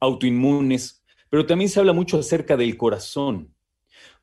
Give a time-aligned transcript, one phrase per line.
[0.00, 0.97] autoinmunes,
[1.30, 3.54] pero también se habla mucho acerca del corazón.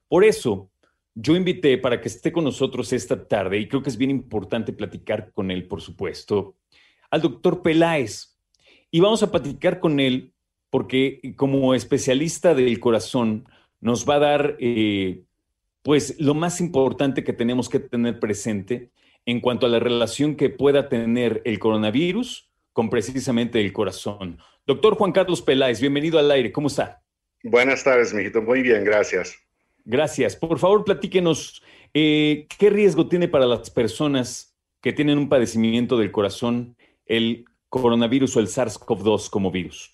[0.07, 0.69] Por eso,
[1.13, 4.73] yo invité para que esté con nosotros esta tarde, y creo que es bien importante
[4.73, 6.55] platicar con él, por supuesto,
[7.09, 8.37] al doctor Peláez.
[8.91, 10.33] Y vamos a platicar con él
[10.69, 13.47] porque como especialista del corazón
[13.79, 15.23] nos va a dar, eh,
[15.83, 18.91] pues, lo más importante que tenemos que tener presente
[19.25, 24.37] en cuanto a la relación que pueda tener el coronavirus con precisamente el corazón.
[24.67, 26.51] Doctor Juan Carlos Peláez, bienvenido al aire.
[26.51, 27.04] ¿Cómo está?
[27.47, 28.41] Buenas tardes, mijito.
[28.41, 29.37] Muy bien, gracias.
[29.83, 30.35] Gracias.
[30.35, 31.61] Por favor, platíquenos,
[31.93, 38.37] eh, ¿qué riesgo tiene para las personas que tienen un padecimiento del corazón el coronavirus
[38.37, 39.91] o el SARS-CoV-2 como virus?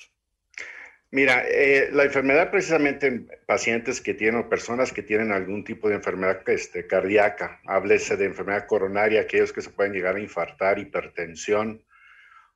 [1.09, 5.89] Mira, eh, la enfermedad precisamente en pacientes que tienen o personas que tienen algún tipo
[5.89, 10.79] de enfermedad este, cardíaca, háblese de enfermedad coronaria, aquellos que se pueden llegar a infartar,
[10.79, 11.83] hipertensión,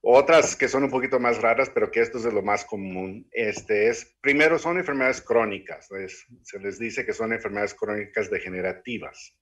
[0.07, 3.27] otras que son un poquito más raras, pero que esto es de lo más común,
[3.31, 5.89] este es, primero son enfermedades crónicas,
[6.43, 9.35] se les dice que son enfermedades crónicas degenerativas.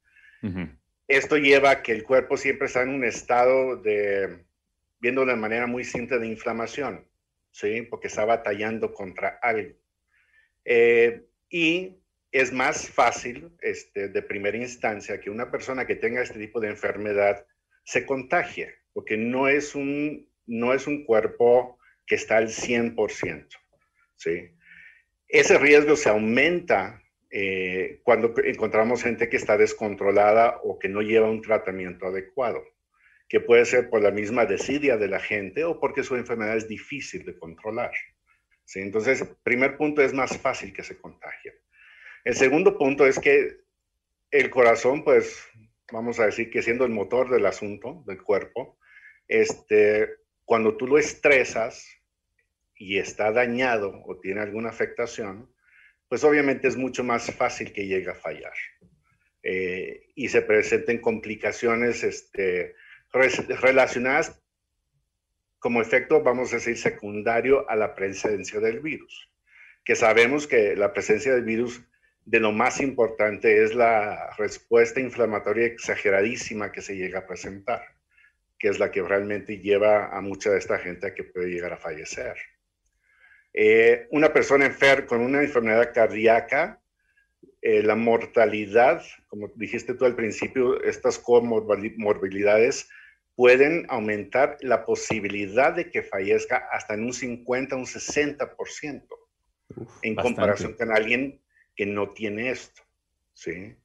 [1.07, 4.45] Esto lleva a que el cuerpo siempre está en un estado de,
[5.01, 7.05] viendo de manera muy simple, de inflamación,
[7.51, 7.81] ¿sí?
[7.81, 9.75] Porque está batallando contra algo.
[10.63, 11.97] Eh, y
[12.31, 16.69] es más fácil, este, de primera instancia, que una persona que tenga este tipo de
[16.69, 17.45] enfermedad
[17.83, 23.47] se contagie, porque no es un no es un cuerpo que está al 100%.
[24.15, 24.51] ¿sí?
[25.27, 31.29] Ese riesgo se aumenta eh, cuando encontramos gente que está descontrolada o que no lleva
[31.29, 32.63] un tratamiento adecuado,
[33.27, 36.67] que puede ser por la misma desidia de la gente o porque su enfermedad es
[36.67, 37.91] difícil de controlar.
[38.65, 38.81] ¿sí?
[38.81, 41.61] Entonces, primer punto es más fácil que se contagie.
[42.23, 43.57] El segundo punto es que
[44.31, 45.45] el corazón, pues,
[45.91, 48.77] vamos a decir que siendo el motor del asunto, del cuerpo,
[49.27, 50.09] este,
[50.45, 51.87] cuando tú lo estresas
[52.75, 55.49] y está dañado o tiene alguna afectación,
[56.07, 58.53] pues obviamente es mucho más fácil que llegue a fallar.
[59.41, 62.75] Eh, y se presenten complicaciones este,
[63.11, 64.41] relacionadas
[65.59, 69.29] como efecto, vamos a decir, secundario a la presencia del virus.
[69.83, 71.81] Que sabemos que la presencia del virus,
[72.25, 77.92] de lo más importante es la respuesta inflamatoria exageradísima que se llega a presentar
[78.63, 81.73] que es la que realmente lleva a mucha de esta gente a que puede llegar
[81.73, 82.37] a fallecer.
[83.53, 86.81] Eh, una persona enferma con una enfermedad cardíaca,
[87.61, 92.87] eh, la mortalidad, como dijiste tú al principio, estas comorbilidades
[93.35, 99.03] pueden aumentar la posibilidad de que fallezca hasta en un 50, un 60%,
[100.03, 101.41] en comparación con alguien
[101.75, 102.81] que no tiene esto.
[103.33, 103.75] ¿sí?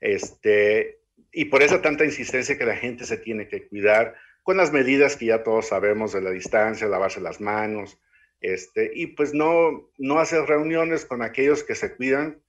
[0.00, 0.98] Este,
[1.30, 5.16] y por esa tanta insistencia que la gente se tiene que cuidar con las medidas
[5.16, 7.98] que ya todos sabemos de la distancia, lavarse las manos,
[8.40, 12.42] este, y pues no, no hacer reuniones con aquellos que se cuidan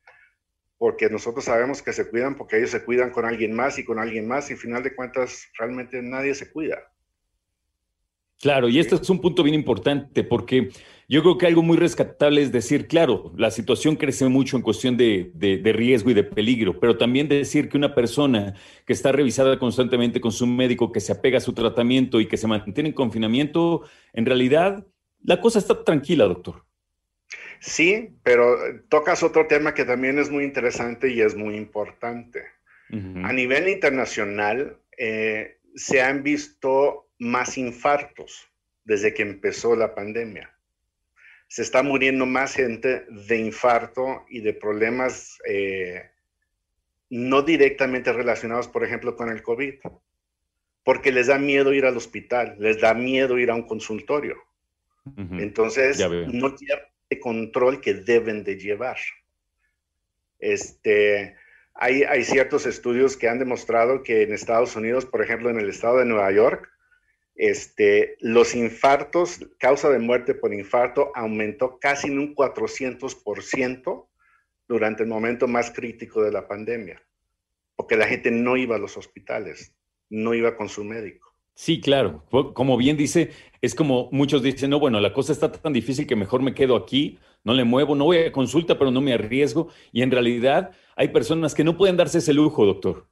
[0.78, 3.98] porque nosotros sabemos que se cuidan porque ellos se cuidan con alguien más y con
[3.98, 6.92] alguien más y al final de cuentas realmente nadie se cuida.
[8.42, 10.70] Claro, y este es un punto bien importante porque
[11.08, 14.98] yo creo que algo muy rescatable es decir, claro, la situación crece mucho en cuestión
[14.98, 15.32] de,
[15.64, 18.56] riesgo y de peligro, pero también decir que una persona
[18.86, 22.38] que está revisada constantemente con su médico, que se apega a su tratamiento y que
[22.38, 23.84] se mantiene en confinamiento,
[24.14, 24.86] en realidad
[25.24, 26.66] la cosa está tranquila, doctor.
[27.60, 28.58] Sí, pero
[28.90, 32.44] tocas otro tema que también es muy interesante y es muy importante.
[33.24, 38.48] A nivel internacional, eh, se han visto más infartos
[38.84, 40.52] desde que empezó la pandemia.
[41.48, 46.10] Se está muriendo más gente de infarto y de problemas eh,
[47.10, 49.76] no directamente relacionados, por ejemplo, con el COVID,
[50.84, 54.38] porque les da miedo ir al hospital, les da miedo ir a un consultorio.
[55.16, 58.98] Entonces, no tienen el control que deben de llevar.
[60.40, 61.36] Este,
[61.76, 65.70] hay, hay ciertos estudios que han demostrado que en Estados Unidos, por ejemplo, en el
[65.70, 66.75] estado de Nueva York,
[67.36, 74.08] este, los infartos, causa de muerte por infarto, aumentó casi en un 400%
[74.68, 77.02] durante el momento más crítico de la pandemia,
[77.76, 79.76] porque la gente no iba a los hospitales,
[80.10, 81.26] no iba con su médico.
[81.56, 82.26] Sí, claro.
[82.54, 86.16] Como bien dice, es como muchos dicen, no, bueno, la cosa está tan difícil que
[86.16, 89.70] mejor me quedo aquí, no le muevo, no voy a consulta, pero no me arriesgo.
[89.94, 93.08] Y en realidad hay personas que no pueden darse ese lujo, doctor.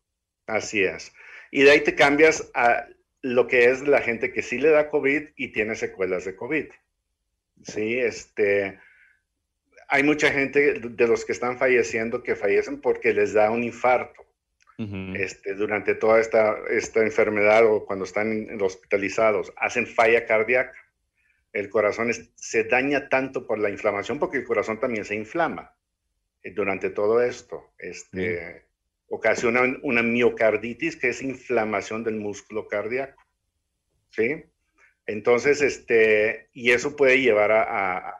[0.45, 1.13] Así es.
[1.51, 2.85] Y de ahí te cambias a
[3.23, 6.65] lo que es la gente que sí le da COVID y tiene secuelas de COVID.
[7.63, 8.79] Sí, este,
[9.87, 14.21] hay mucha gente de los que están falleciendo que fallecen porque les da un infarto.
[15.15, 20.77] este, durante toda esta, esta enfermedad o cuando están hospitalizados, hacen falla cardíaca.
[21.53, 25.73] El corazón se daña tanto por la inflamación porque el corazón también se inflama
[26.41, 27.73] eh, durante todo esto.
[27.77, 28.62] Este,
[29.13, 33.21] ocasiona una miocarditis, que es inflamación del músculo cardíaco.
[34.09, 34.43] ¿Sí?
[35.05, 38.15] Entonces, este, y eso puede llevar a,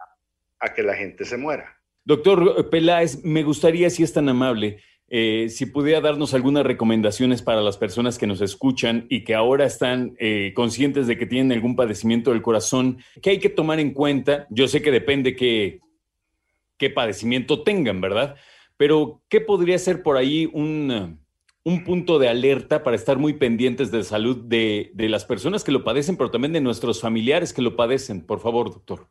[0.76, 1.78] que la gente se muera.
[2.06, 7.62] Doctor Peláez, me gustaría, si es tan amable, eh, si pudiera darnos algunas recomendaciones para
[7.62, 11.76] las personas que nos escuchan y que ahora están eh, conscientes de que tienen algún
[11.76, 14.48] padecimiento del corazón, ¿qué hay que tomar en cuenta?
[14.50, 15.82] Yo sé que depende qué,
[16.78, 18.36] qué padecimiento tengan, ¿verdad?
[18.78, 21.20] Pero, ¿qué podría ser por ahí un,
[21.86, 26.18] punto de alerta para estar muy pendientes de salud de, las personas que lo padecen,
[26.18, 28.26] pero también de nuestros familiares que lo padecen?
[28.26, 29.08] Por favor, doctor.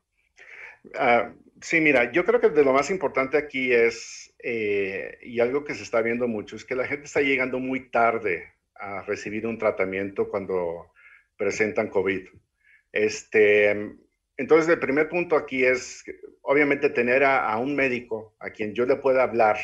[0.95, 5.65] Ah, sí, mira, yo creo que de lo más importante aquí es, eh, y algo
[5.65, 9.47] que se está viendo mucho, es que la gente está llegando muy tarde a recibir
[9.47, 10.93] un tratamiento cuando
[11.37, 12.29] presentan COVID.
[12.93, 13.97] Este,
[14.37, 16.05] entonces, el primer punto aquí es,
[16.41, 19.59] obviamente, tener a, un médico a quien yo le pueda hablar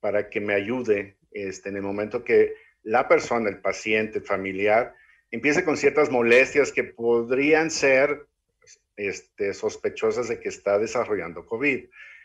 [0.00, 4.94] para que me ayude este, en el momento que la persona, el paciente, el familiar,
[5.30, 8.26] empiece con ciertas molestias que podrían ser
[8.96, 11.84] este, sospechosas de que está desarrollando COVID.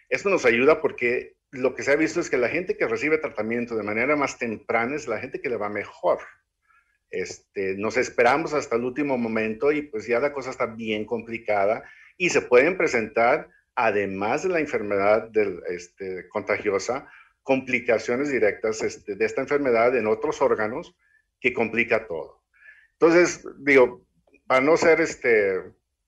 [0.10, 3.18] Esto nos ayuda porque lo que se ha visto es que la gente que recibe
[3.18, 6.20] tratamiento de manera más temprana es la gente que le va mejor.
[7.10, 11.84] Este, nos esperamos hasta el último momento y pues ya la cosa está bien complicada
[12.18, 17.08] y se pueden presentar, además de la enfermedad del, este, contagiosa,
[17.44, 20.96] complicaciones directas este, de esta enfermedad en otros órganos
[21.40, 22.44] que complica todo.
[22.94, 24.06] Entonces, digo,
[24.48, 25.62] para no ser este,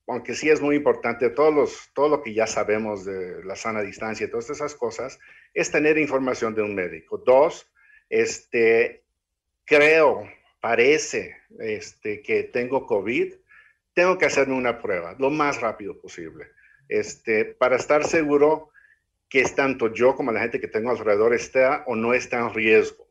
[0.07, 3.81] aunque sí es muy importante, todos los, todo lo que ya sabemos de la sana
[3.81, 5.19] distancia y todas esas cosas,
[5.53, 7.19] es tener información de un médico.
[7.19, 7.71] Dos,
[8.09, 9.03] este,
[9.65, 10.27] creo
[10.59, 13.33] parece este, que tengo COVID,
[13.93, 16.47] tengo que hacerme una prueba lo más rápido posible,
[16.87, 18.69] este, para estar seguro
[19.29, 22.53] que es tanto yo como la gente que tengo alrededor está o no está en
[22.53, 23.07] riesgo.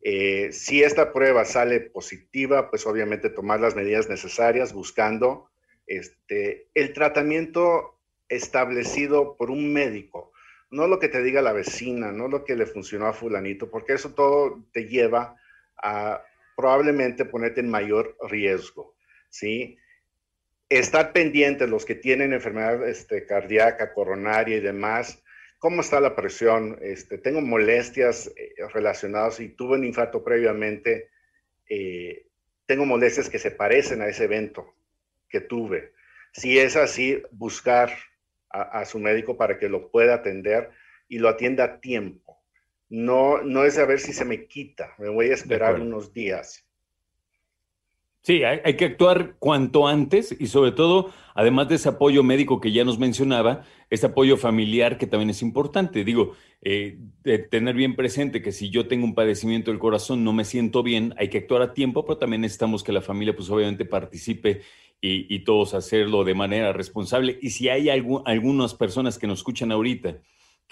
[0.00, 5.50] Eh, si esta prueba sale positiva, pues obviamente tomar las medidas necesarias buscando
[5.86, 10.32] este, el tratamiento establecido por un médico,
[10.70, 13.92] no lo que te diga la vecina, no lo que le funcionó a fulanito, porque
[13.92, 15.36] eso todo te lleva
[15.76, 16.24] a
[16.62, 18.94] probablemente ponerte en mayor riesgo,
[19.28, 19.76] ¿sí?
[20.68, 25.20] Estar pendientes los que tienen enfermedad este, cardíaca, coronaria y demás,
[25.58, 31.10] cómo está la presión, este, tengo molestias eh, relacionadas y tuve un infarto previamente,
[31.68, 32.28] eh,
[32.64, 34.72] tengo molestias que se parecen a ese evento
[35.28, 35.94] que tuve.
[36.32, 37.90] Si es así, buscar
[38.50, 40.70] a, a su médico para que lo pueda atender
[41.08, 42.40] y lo atienda a tiempo.
[42.92, 46.68] No, no es a ver si se me quita, me voy a esperar unos días.
[48.20, 52.70] Sí, hay, que actuar cuanto antes y sobre todo, además de ese apoyo médico que
[52.70, 56.04] ya nos mencionaba, ese apoyo familiar que también es importante.
[56.04, 56.98] Digo, eh,
[57.50, 61.14] tener bien presente que si yo tengo un padecimiento del corazón, no me siento bien,
[61.16, 64.60] hay que actuar a tiempo, pero también necesitamos que la familia pues obviamente participe
[65.00, 67.38] y, todos hacerlo de manera responsable.
[67.40, 70.18] Y si hay algunas personas que nos escuchan ahorita,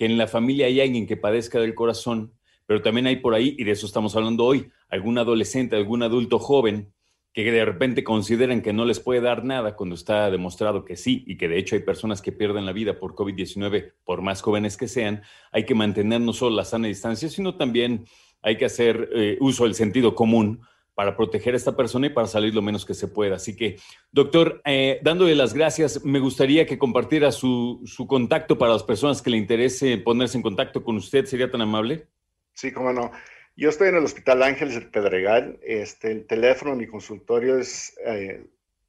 [0.00, 2.32] que en la familia hay alguien que padezca del corazón,
[2.64, 6.38] pero también hay por ahí, y de eso estamos hablando hoy, algún adolescente, algún adulto
[6.38, 6.94] joven
[7.34, 11.22] que de repente consideran que no les puede dar nada cuando está demostrado que sí
[11.26, 14.78] y que de hecho hay personas que pierden la vida por COVID-19, por más jóvenes
[14.78, 15.20] que sean,
[15.52, 18.06] hay que mantener no solo la sana distancia, sino también
[18.40, 20.62] hay que hacer eh, uso del sentido común
[21.00, 23.36] para proteger a esta persona y para salir lo menos que se pueda.
[23.36, 23.78] Así que,
[24.12, 29.30] doctor, eh, dándole las gracias, me gustaría que compartiera su, contacto para las personas que
[29.30, 31.24] le interese ponerse en contacto con usted.
[31.24, 32.06] ¿Sería tan amable?
[32.52, 33.12] Sí, cómo no.
[33.56, 35.58] Yo estoy en el Hospital Ángeles del Pedregal.
[35.62, 38.44] Este, el teléfono, mi consultorio es eh,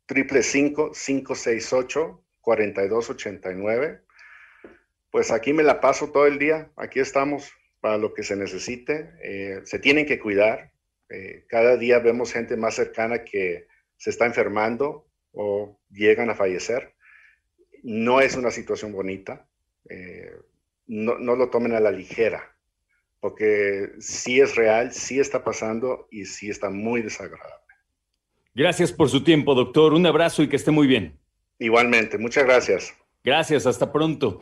[0.05, 0.73] triple y
[3.55, 4.01] nueve.
[5.11, 6.73] Pues aquí me la paso todo el día.
[6.75, 9.13] Aquí estamos para lo que se necesite.
[9.23, 10.73] Eh, se tienen que cuidar.
[11.11, 16.95] Eh, cada día vemos gente más cercana que se está enfermando o llegan a fallecer.
[17.83, 19.47] No es una situación bonita.
[20.87, 22.51] no, no lo tomen a la ligera
[23.21, 27.55] porque sí es real, sí está pasando y sí está muy desagradable.
[28.53, 29.93] Gracias por su tiempo, doctor.
[29.93, 31.17] Un abrazo y que esté muy bien.
[31.59, 32.93] Igualmente, muchas gracias.
[33.23, 34.41] Gracias, hasta pronto.